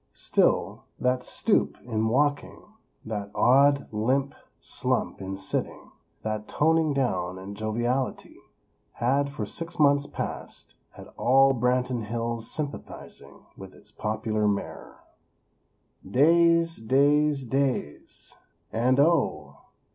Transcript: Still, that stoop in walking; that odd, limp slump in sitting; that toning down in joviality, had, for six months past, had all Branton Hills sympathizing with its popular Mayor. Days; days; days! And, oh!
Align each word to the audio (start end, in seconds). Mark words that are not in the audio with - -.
Still, 0.13 0.85
that 0.99 1.23
stoop 1.23 1.77
in 1.83 2.07
walking; 2.07 2.59
that 3.05 3.29
odd, 3.35 3.87
limp 3.91 4.33
slump 4.59 5.21
in 5.21 5.37
sitting; 5.37 5.91
that 6.23 6.47
toning 6.47 6.91
down 6.91 7.37
in 7.37 7.53
joviality, 7.53 8.37
had, 8.93 9.29
for 9.29 9.45
six 9.45 9.77
months 9.77 10.07
past, 10.07 10.73
had 10.93 11.05
all 11.17 11.53
Branton 11.53 12.05
Hills 12.05 12.49
sympathizing 12.49 13.45
with 13.55 13.75
its 13.75 13.91
popular 13.91 14.47
Mayor. 14.47 14.95
Days; 16.09 16.77
days; 16.77 17.45
days! 17.45 18.35
And, 18.71 18.99
oh! 18.99 19.57